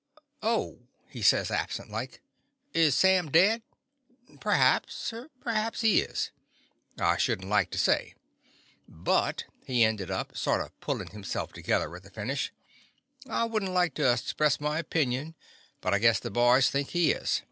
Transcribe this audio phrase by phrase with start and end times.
[0.41, 2.23] "Oh!'' he says, absent like.
[2.73, 3.61] "Is Sam dead*?
[4.39, 5.13] Perhaps!
[5.39, 6.31] Perhaps he is.
[6.99, 8.15] I should n't like to say.
[8.87, 12.51] But," he ended up, sort of puUin' hisself together at the finish,
[13.29, 15.35] "I would n't like to express an opinion,
[15.81, 17.39] but I guess the boys think he is.